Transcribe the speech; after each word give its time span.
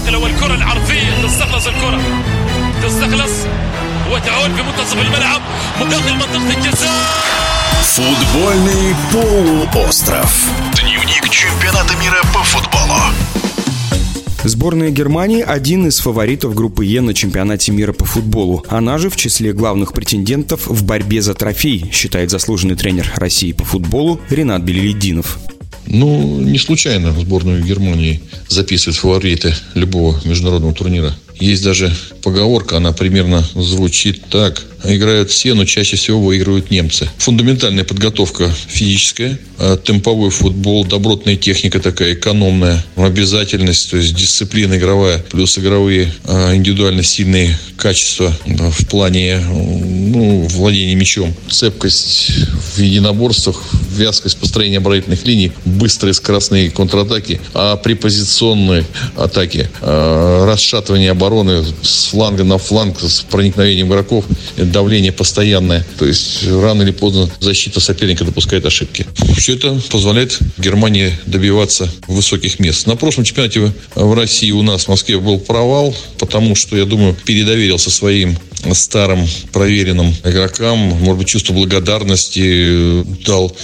النقله 0.00 0.18
والكره 0.18 0.54
العرضيه 0.54 1.22
تستخلص 1.22 1.66
الكره 1.66 2.00
تستخلص 2.82 3.32
وتعود 4.12 4.50
في 4.56 4.62
منتصف 4.62 4.98
الملعب 4.98 5.40
مداخل 5.80 6.14
منطقه 6.14 6.58
الجزاء 6.58 7.26
Футбольный 7.96 8.94
полуостров. 9.12 10.30
Дневник 10.74 11.30
чемпионата 11.30 11.94
мира 11.96 12.20
по 12.34 12.42
футболу. 12.44 13.00
Сборная 14.44 14.90
Германии – 14.90 15.46
один 15.46 15.86
из 15.86 15.98
фаворитов 16.00 16.54
группы 16.54 16.84
Е 16.84 17.00
на 17.00 17.14
чемпионате 17.14 17.72
мира 17.72 17.92
по 17.92 18.04
футболу. 18.04 18.64
Она 18.68 18.98
же 18.98 19.08
в 19.08 19.16
числе 19.16 19.52
главных 19.52 19.92
претендентов 19.92 20.66
в 20.66 20.84
борьбе 20.84 21.22
за 21.22 21.34
трофей, 21.34 21.90
считает 21.92 22.30
заслуженный 22.30 22.76
тренер 22.76 23.10
России 23.16 23.52
по 23.52 23.64
футболу 23.64 24.20
Ренат 24.28 24.62
Белелединов. 24.62 25.38
Ну, 25.87 26.39
не 26.39 26.57
случайно 26.57 27.11
сборную 27.19 27.63
Германии 27.63 28.21
записывают 28.47 28.97
фавориты 28.97 29.53
любого 29.73 30.19
международного 30.25 30.73
турнира. 30.73 31.13
Есть 31.39 31.63
даже 31.63 31.91
поговорка, 32.21 32.77
она 32.77 32.91
примерно 32.91 33.43
звучит 33.55 34.23
так. 34.29 34.63
Играют 34.83 35.29
все, 35.29 35.53
но 35.53 35.65
чаще 35.65 35.95
всего 35.95 36.21
выигрывают 36.21 36.71
немцы. 36.71 37.09
Фундаментальная 37.17 37.83
подготовка 37.83 38.51
физическая, 38.67 39.39
а 39.57 39.77
темповой 39.77 40.31
футбол, 40.31 40.85
добротная 40.85 41.35
техника 41.35 41.79
такая, 41.79 42.13
экономная, 42.13 42.83
обязательность, 42.95 43.91
то 43.91 43.97
есть 43.97 44.15
дисциплина 44.15 44.75
игровая, 44.75 45.19
плюс 45.19 45.57
игровые 45.57 46.11
а, 46.25 46.55
индивидуально 46.55 47.03
сильные 47.03 47.55
качества 47.77 48.35
в 48.45 48.85
плане 48.87 49.39
ну, 49.39 50.47
владения 50.49 50.95
мячом, 50.95 51.33
цепкость 51.49 52.31
в 52.75 52.79
единоборствах, 52.79 53.61
вязкость 53.91 54.37
построения 54.37 54.77
оборонительных 54.77 55.25
линий, 55.25 55.51
быстрые 55.65 56.13
скоростные 56.13 56.71
контратаки, 56.71 57.39
а 57.53 57.77
при 57.77 57.93
позиционной 57.93 58.85
атаке 59.15 59.69
а, 59.81 60.45
расшатывание 60.45 61.11
обороны 61.11 61.63
с 61.83 62.05
фланга 62.05 62.43
на 62.43 62.57
фланг 62.57 62.99
с 62.99 63.21
проникновением 63.21 63.87
игроков 63.87 64.25
давление 64.71 65.11
постоянное. 65.11 65.85
То 65.97 66.05
есть 66.05 66.47
рано 66.47 66.83
или 66.83 66.91
поздно 66.91 67.29
защита 67.39 67.79
соперника 67.79 68.23
допускает 68.23 68.65
ошибки. 68.65 69.05
Все 69.37 69.55
это 69.55 69.79
позволяет 69.89 70.39
Германии 70.57 71.13
добиваться 71.25 71.91
высоких 72.07 72.59
мест. 72.59 72.87
На 72.87 72.95
прошлом 72.95 73.23
чемпионате 73.23 73.71
в 73.95 74.13
России 74.13 74.51
у 74.51 74.61
нас 74.61 74.85
в 74.85 74.87
Москве 74.89 75.19
был 75.19 75.39
провал, 75.39 75.95
потому 76.19 76.55
что, 76.55 76.77
я 76.77 76.85
думаю, 76.85 77.15
передоверился 77.25 77.89
своим 77.89 78.37
старым 78.73 79.27
проверенным 79.51 80.13
игрокам, 80.23 80.77
может 80.77 81.17
быть, 81.17 81.27
чувство 81.27 81.53
благодарности 81.53 83.03
дал 83.25 83.55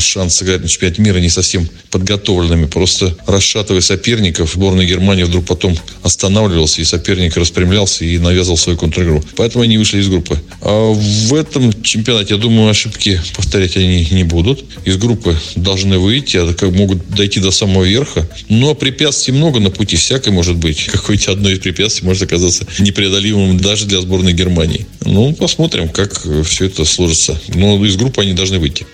шанс 0.00 0.36
сыграть 0.36 0.62
на 0.62 0.68
чемпионате 0.68 1.02
мира 1.02 1.18
не 1.18 1.28
совсем 1.28 1.68
подготовленными, 1.90 2.66
просто 2.66 3.16
расшатывая 3.26 3.80
соперников. 3.80 4.52
Сборная 4.54 4.84
Германии 4.86 5.22
вдруг 5.22 5.46
потом 5.46 5.76
останавливался, 6.02 6.80
и 6.80 6.84
соперник 6.84 7.36
распрямлялся 7.36 8.04
и 8.04 8.18
навязывал 8.18 8.56
свою 8.56 8.78
контр-игру. 8.78 9.22
Поэтому 9.36 9.64
они 9.64 9.78
вышли 9.78 10.00
из 10.00 10.08
группы. 10.08 10.41
А 10.64 10.92
в 10.92 11.34
этом 11.34 11.72
чемпионате, 11.82 12.34
я 12.34 12.40
думаю, 12.40 12.70
ошибки 12.70 13.20
повторять 13.36 13.76
они 13.76 14.06
не 14.12 14.22
будут. 14.22 14.64
Из 14.84 14.96
группы 14.96 15.36
должны 15.56 15.98
выйти, 15.98 16.36
а 16.36 16.54
как 16.54 16.70
могут 16.72 17.08
дойти 17.08 17.40
до 17.40 17.50
самого 17.50 17.84
верха. 17.84 18.28
Но 18.48 18.74
препятствий 18.74 19.34
много 19.34 19.58
на 19.58 19.70
пути, 19.70 19.96
всякое 19.96 20.30
может 20.30 20.56
быть. 20.56 20.84
Какое-то 20.92 21.32
одно 21.32 21.50
из 21.50 21.58
препятствий 21.58 22.06
может 22.06 22.22
оказаться 22.22 22.64
непреодолимым 22.78 23.58
даже 23.58 23.86
для 23.86 24.00
сборной 24.00 24.32
Германии. 24.32 24.86
Ну, 25.04 25.34
посмотрим, 25.34 25.88
как 25.88 26.12
все 26.44 26.66
это 26.66 26.84
сложится. 26.84 27.40
Но 27.48 27.84
из 27.84 27.96
группы 27.96 28.22
они 28.22 28.32
должны 28.32 28.60
выйти. 28.60 28.86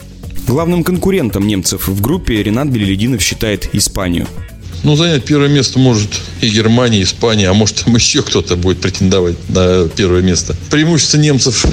Главным 0.46 0.82
конкурентом 0.82 1.46
немцев 1.46 1.88
в 1.88 2.00
группе 2.00 2.42
Ренат 2.42 2.68
Белелединов 2.68 3.20
считает 3.20 3.68
Испанию. 3.74 4.26
Ну, 4.82 4.96
занять 4.96 5.24
первое 5.24 5.48
место 5.48 5.78
может 5.78 6.08
и 6.40 6.48
Германия, 6.48 7.00
и 7.00 7.02
Испания, 7.02 7.48
а 7.48 7.54
может 7.54 7.84
там 7.84 7.94
еще 7.94 8.22
кто-то 8.22 8.56
будет 8.56 8.80
претендовать 8.80 9.36
на 9.48 9.88
первое 9.88 10.22
место. 10.22 10.56
Преимущество 10.70 11.18
немцев 11.18 11.66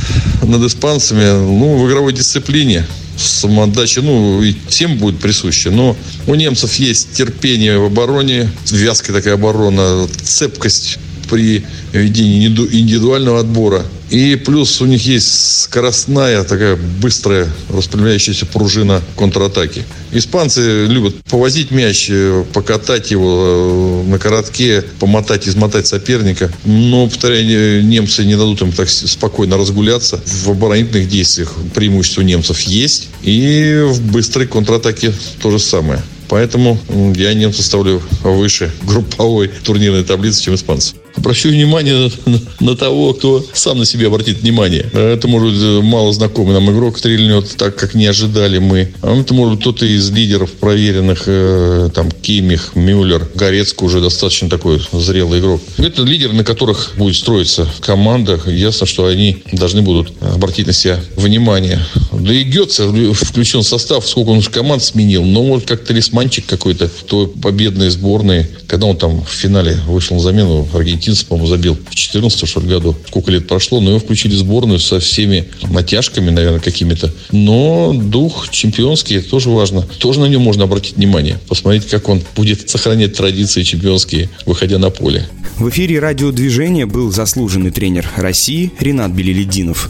над 0.43 0.63
испанцами, 0.63 1.25
ну, 1.25 1.77
в 1.77 1.87
игровой 1.87 2.13
дисциплине 2.13 2.85
самоотдача, 3.17 4.01
ну, 4.01 4.41
и 4.41 4.55
всем 4.67 4.97
будет 4.97 5.19
присуще. 5.19 5.69
Но 5.69 5.95
у 6.27 6.35
немцев 6.35 6.73
есть 6.75 7.13
терпение 7.13 7.77
в 7.79 7.85
обороне, 7.85 8.49
вязкая 8.71 9.15
такая 9.15 9.35
оборона, 9.35 10.07
цепкость 10.23 10.99
при 11.25 11.65
ведении 11.93 12.47
индивидуального 12.47 13.39
отбора. 13.39 13.83
И 14.09 14.35
плюс 14.35 14.81
у 14.81 14.85
них 14.85 15.05
есть 15.05 15.63
скоростная, 15.63 16.43
такая 16.43 16.75
быстрая 16.75 17.47
распределяющаяся 17.69 18.45
пружина 18.45 19.01
контратаки. 19.17 19.83
Испанцы 20.11 20.85
любят 20.85 21.15
повозить 21.23 21.71
мяч, 21.71 22.07
э, 22.09 22.43
покатать 22.53 23.09
его 23.11 24.03
э, 24.05 24.09
на 24.09 24.19
коротке, 24.19 24.83
помотать, 24.99 25.47
измотать 25.47 25.87
соперника. 25.87 26.51
Но, 26.65 27.07
повторяю, 27.07 27.83
немцы 27.83 28.23
не 28.25 28.35
дадут 28.35 28.61
им 28.61 28.71
так 28.71 28.89
спокойно 28.89 29.57
разгуляться. 29.57 30.21
В 30.25 30.51
оборонительных 30.51 31.09
действиях 31.09 31.53
преимущество 31.73 32.21
немцев 32.21 32.61
есть. 32.61 33.09
И 33.23 33.81
в 33.85 34.01
быстрой 34.11 34.45
контратаке 34.47 35.13
то 35.41 35.49
же 35.49 35.57
самое. 35.57 36.01
Поэтому 36.27 36.79
я 37.15 37.33
немцев 37.33 37.65
ставлю 37.65 38.01
выше 38.23 38.71
групповой 38.83 39.49
турнирной 39.63 40.03
таблицы, 40.03 40.43
чем 40.43 40.55
испанцев 40.55 40.95
обращу 41.25 41.49
внимание 41.49 42.11
на 42.59 42.75
того, 42.75 43.13
кто 43.13 43.43
сам 43.53 43.79
на 43.79 43.85
себя 43.85 44.07
обратит 44.07 44.41
внимание. 44.41 44.85
Это 44.93 45.27
может 45.27 45.55
э, 45.59 45.81
мало 45.81 46.13
знакомый 46.13 46.53
нам 46.53 46.71
игрок 46.71 46.99
стрельнет 46.99 47.55
так, 47.57 47.75
как 47.75 47.95
не 47.95 48.05
ожидали 48.05 48.59
мы. 48.59 48.93
А 49.01 49.19
это 49.19 49.33
может 49.33 49.59
кто-то 49.59 49.87
из 49.87 50.11
лидеров 50.11 50.51
проверенных, 50.51 51.23
э, 51.25 51.89
там, 51.95 52.11
Кимих, 52.11 52.75
Мюллер, 52.75 53.27
Горецкий 53.33 53.85
уже 53.85 54.01
достаточно 54.01 54.49
такой 54.49 54.79
зрелый 54.91 55.39
игрок. 55.39 55.61
Это 55.77 56.03
лидеры, 56.03 56.33
на 56.33 56.43
которых 56.43 56.93
будет 56.95 57.15
строиться 57.15 57.67
команда. 57.81 58.39
Ясно, 58.45 58.85
что 58.85 59.07
они 59.07 59.39
должны 59.51 59.81
будут 59.81 60.13
обратить 60.21 60.67
на 60.67 60.73
себя 60.73 60.99
внимание. 61.15 61.79
Да 62.11 62.33
и 62.33 62.43
Гетце 62.43 62.87
включен 63.13 63.61
в 63.61 63.67
состав, 63.67 64.07
сколько 64.07 64.29
он 64.29 64.37
уже 64.37 64.51
команд 64.51 64.83
сменил. 64.83 65.23
Но, 65.23 65.43
может, 65.43 65.67
как 65.67 65.83
талисманчик 65.85 66.45
какой-то 66.45 66.87
той 66.87 67.27
победной 67.27 67.89
сборной, 67.89 68.47
когда 68.67 68.85
он 68.85 68.97
там 68.97 69.25
в 69.25 69.29
финале 69.29 69.79
вышел 69.87 70.17
на 70.17 70.21
замену 70.21 70.67
аргентинцев 70.71 71.14
11, 71.15 71.27
по-моему, 71.27 71.47
забил 71.47 71.77
в 71.89 71.95
14 71.95 72.47
что 72.47 72.59
ли, 72.59 72.67
году. 72.67 72.95
Сколько 73.07 73.31
лет 73.31 73.47
прошло, 73.47 73.79
но 73.79 73.91
его 73.91 73.99
включили 73.99 74.35
в 74.35 74.39
сборную 74.39 74.79
со 74.79 74.99
всеми 74.99 75.45
натяжками, 75.69 76.29
наверное, 76.29 76.59
какими-то. 76.59 77.13
Но 77.31 77.93
дух 77.93 78.49
чемпионский, 78.49 79.17
это 79.17 79.29
тоже 79.29 79.49
важно. 79.49 79.81
Тоже 79.81 80.19
на 80.19 80.25
него 80.25 80.41
можно 80.41 80.65
обратить 80.65 80.97
внимание. 80.97 81.39
Посмотреть, 81.47 81.87
как 81.87 82.09
он 82.09 82.21
будет 82.35 82.69
сохранять 82.69 83.15
традиции 83.15 83.63
чемпионские, 83.63 84.29
выходя 84.45 84.77
на 84.77 84.89
поле. 84.89 85.27
В 85.57 85.69
эфире 85.69 85.99
радиодвижения 85.99 86.85
был 86.85 87.11
заслуженный 87.11 87.71
тренер 87.71 88.09
России 88.17 88.71
Ренат 88.79 89.11
Белелединов. 89.11 89.89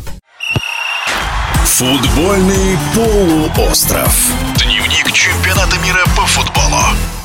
Футбольный 1.66 2.78
полуостров. 2.94 4.32
Дневник 4.64 5.12
чемпионата 5.12 5.76
мира 5.84 6.06
по 6.16 6.26
футболу. 6.26 7.25